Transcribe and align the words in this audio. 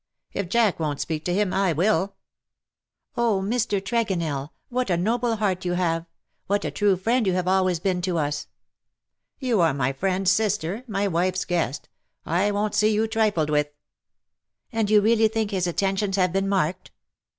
If 0.33 0.49
Jack 0.49 0.79
won't 0.79 0.99
speak 0.99 1.23
to 1.25 1.33
him, 1.35 1.53
I 1.53 1.73
will."" 1.73 2.15
Oh, 3.17 3.39
Mr. 3.45 3.79
Vandeleur, 3.87 4.49
what 4.69 4.89
a 4.89 4.97
noble 4.97 5.35
heart 5.35 5.63
you 5.63 5.73
have— 5.73 6.07
what 6.47 6.65
a 6.65 6.71
true 6.71 6.97
friend 6.97 7.27
you 7.27 7.33
have 7.33 7.47
always 7.47 7.79
been 7.79 8.01
to 8.01 8.17
us.'* 8.17 8.47
^^You 9.39 9.59
are 9.59 9.75
my 9.75 9.93
friend's 9.93 10.31
sister— 10.31 10.83
my 10.87 11.07
wife's 11.07 11.45
guest. 11.45 11.87
I 12.25 12.49
won't 12.49 12.73
see 12.73 12.91
you 12.91 13.05
trifled 13.05 13.51
with." 13.51 13.67
^^ 13.67 13.71
And 14.71 14.89
you 14.89 15.01
really 15.01 15.27
think 15.27 15.51
his 15.51 15.67
attentions 15.67 16.15
have 16.15 16.33
been 16.33 16.49
marked 16.49 16.89